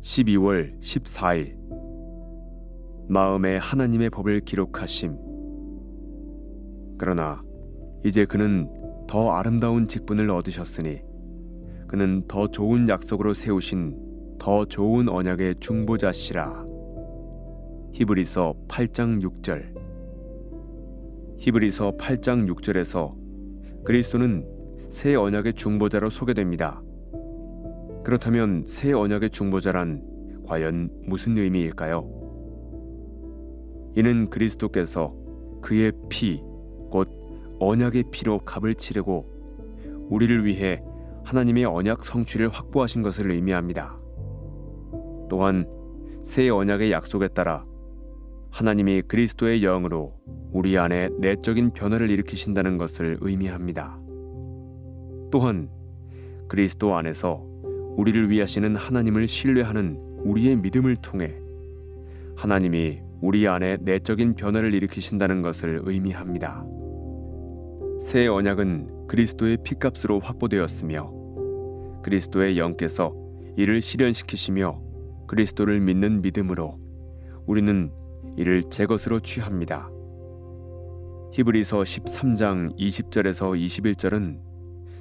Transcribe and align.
12월 0.00 0.78
14일. 0.80 1.56
마음에 3.08 3.56
하나님의 3.56 4.10
법을 4.10 4.40
기록하심. 4.40 5.16
그러나 6.98 7.42
이제 8.04 8.24
그는 8.24 8.68
더 9.08 9.32
아름다운 9.32 9.88
직분을 9.88 10.30
얻으셨으니 10.30 11.00
그는 11.88 12.22
더 12.28 12.46
좋은 12.46 12.88
약속으로 12.88 13.32
세우신 13.34 14.36
더 14.38 14.64
좋은 14.66 15.08
언약의 15.08 15.56
중보자시라. 15.58 16.64
히브리서 17.92 18.54
8장 18.68 19.22
6절. 19.22 19.76
히브리서 21.38 21.96
8장 21.96 22.48
6절에서 22.48 23.14
그리스도는 23.84 24.46
새 24.90 25.14
언약의 25.14 25.54
중보자로 25.54 26.10
소개됩니다. 26.10 26.82
그렇다면 28.08 28.64
새 28.66 28.94
언약의 28.94 29.28
중보자란 29.28 30.42
과연 30.46 30.88
무슨 31.04 31.36
의미일까요? 31.36 32.08
이는 33.96 34.30
그리스도께서 34.30 35.14
그의 35.60 35.92
피, 36.08 36.40
곧 36.90 37.06
언약의 37.60 38.04
피로 38.10 38.38
값을 38.38 38.76
치르고 38.76 40.08
우리를 40.08 40.46
위해 40.46 40.82
하나님의 41.24 41.66
언약 41.66 42.02
성취를 42.02 42.48
확보하신 42.48 43.02
것을 43.02 43.30
의미합니다. 43.30 43.98
또한 45.28 45.68
새 46.22 46.48
언약의 46.48 46.90
약속에 46.90 47.28
따라 47.28 47.66
하나님이 48.48 49.02
그리스도의 49.02 49.60
영으로 49.60 50.14
우리 50.50 50.78
안에 50.78 51.10
내적인 51.18 51.74
변화를 51.74 52.08
일으키신다는 52.08 52.78
것을 52.78 53.18
의미합니다. 53.20 54.00
또한 55.30 55.68
그리스도 56.48 56.96
안에서 56.96 57.57
우리를 57.98 58.30
위하시는 58.30 58.76
하나님을 58.76 59.26
신뢰하는 59.26 59.96
우리의 60.22 60.54
믿음을 60.54 60.94
통해 60.94 61.34
하나님이 62.36 63.00
우리 63.20 63.48
안에 63.48 63.78
내적인 63.80 64.36
변화를 64.36 64.72
일으키신다는 64.72 65.42
것을 65.42 65.80
의미합니다. 65.82 66.64
새 68.00 68.28
언약은 68.28 69.08
그리스도의 69.08 69.58
피값으로 69.64 70.20
확보되었으며 70.20 71.12
그리스도의 72.04 72.56
영께서 72.56 73.12
이를 73.56 73.82
실현시키시며 73.82 74.80
그리스도를 75.26 75.80
믿는 75.80 76.22
믿음으로 76.22 76.78
우리는 77.46 77.90
이를 78.36 78.62
제 78.70 78.86
것으로 78.86 79.18
취합니다. 79.18 79.90
히브리서 81.32 81.80
13장 81.80 82.78
20절에서 82.78 83.60
21절은 83.60 84.38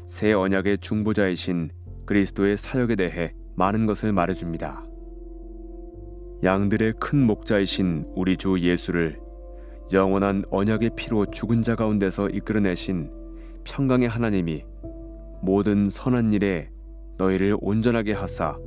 새 0.07 0.33
언약의 0.33 0.79
중보자이신 0.79 1.76
그리스도의 2.07 2.57
사역에 2.57 2.95
대해 2.95 3.33
많은 3.55 3.85
것을 3.85 4.11
말해줍니다. 4.11 4.83
양들의 6.43 6.93
큰 6.99 7.25
목자이신 7.25 8.05
우리 8.15 8.37
주 8.37 8.59
예수를 8.59 9.19
영원한 9.91 10.43
언약의 10.49 10.91
피로 10.95 11.25
죽은 11.25 11.61
자 11.61 11.75
가운데서 11.75 12.29
이끌어내신 12.29 13.11
평강의 13.63 14.07
하나님이 14.07 14.63
모든 15.41 15.89
선한 15.89 16.33
일에 16.33 16.69
너희를 17.17 17.57
온전하게 17.61 18.13
하사 18.13 18.57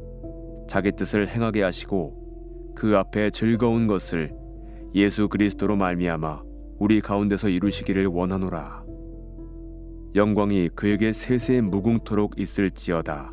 자기 0.68 0.92
뜻을 0.92 1.28
행하게 1.28 1.62
하시고 1.62 2.74
그 2.76 2.96
앞에 2.96 3.30
즐거운 3.30 3.86
것을 3.86 4.34
예수 4.94 5.28
그리스도로 5.28 5.76
말미암아 5.76 6.42
우리 6.78 7.00
가운데서 7.00 7.48
이루시기를 7.48 8.06
원하노라. 8.06 8.84
영광이 10.16 10.70
그에게 10.74 11.12
세세 11.12 11.60
무궁토록 11.60 12.40
있을지어다. 12.40 13.32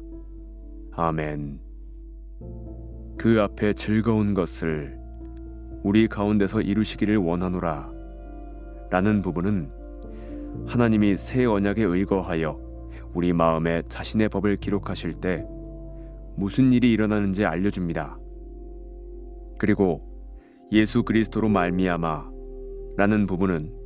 아멘. 0.91 1.59
그 3.17 3.41
앞에 3.41 3.73
즐거운 3.73 4.35
것을 4.35 4.95
우리 5.83 6.07
가운데서 6.07 6.61
이루시기를 6.61 7.17
원하노라. 7.17 7.91
라는 8.91 9.23
부분은 9.23 9.71
하나님이 10.67 11.15
새 11.15 11.45
언약에 11.45 11.83
의거하여 11.83 12.59
우리 13.11 13.33
마음에 13.33 13.81
자신의 13.89 14.29
법을 14.29 14.57
기록하실 14.57 15.15
때 15.15 15.43
무슨 16.35 16.73
일이 16.73 16.93
일어나는지 16.93 17.43
알려줍니다. 17.43 18.19
그리고 19.57 20.03
예수 20.71 21.01
그리스도로 21.01 21.49
말미암아 21.49 22.29
라는 22.97 23.25
부분은 23.25 23.76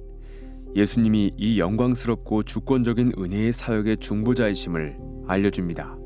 예수님이 0.76 1.34
이 1.38 1.60
영광스럽고 1.60 2.44
주권적인 2.44 3.14
은혜의 3.18 3.52
사역의 3.52 3.98
중보자이심을 3.98 4.98
알려줍니다. 5.28 5.98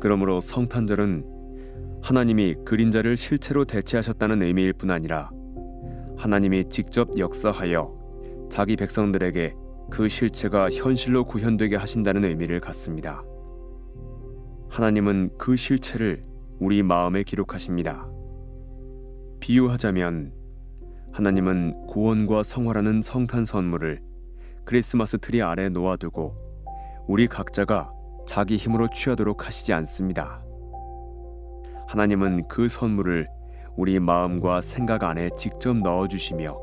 그러므로 0.00 0.40
성탄절은 0.40 1.24
하나님이 2.02 2.56
그림자를 2.64 3.16
실체로 3.16 3.64
대체하셨다는 3.64 4.42
의미일 4.42 4.72
뿐 4.72 4.90
아니라 4.90 5.30
하나님이 6.16 6.68
직접 6.68 7.18
역사하여 7.18 8.48
자기 8.50 8.76
백성들에게 8.76 9.54
그 9.90 10.08
실체가 10.08 10.70
현실로 10.70 11.24
구현되게 11.24 11.76
하신다는 11.76 12.24
의미를 12.24 12.60
갖습니다. 12.60 13.24
하나님은 14.68 15.30
그 15.36 15.56
실체를 15.56 16.24
우리 16.58 16.82
마음에 16.82 17.22
기록하십니다. 17.22 18.08
비유하자면 19.40 20.39
하나님은 21.12 21.86
구원과 21.88 22.44
성화라는 22.44 23.02
성탄 23.02 23.44
선물을 23.44 24.00
크리스마스 24.64 25.18
트리 25.18 25.42
아래 25.42 25.68
놓아두고 25.68 26.36
우리 27.08 27.26
각자가 27.26 27.92
자기 28.26 28.56
힘으로 28.56 28.88
취하도록 28.88 29.44
하시지 29.44 29.72
않습니다. 29.72 30.44
하나님은 31.88 32.46
그 32.46 32.68
선물을 32.68 33.28
우리 33.76 33.98
마음과 33.98 34.60
생각 34.60 35.02
안에 35.02 35.30
직접 35.36 35.76
넣어주시며 35.76 36.56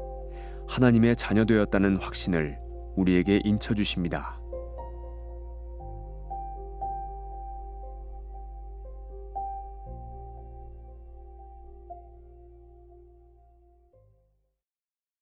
하나님의 0.68 1.18
자녀되었다는 1.18 1.98
확신을 1.98 2.58
우리에게 2.96 3.42
인쳐주십니다. 3.44 4.37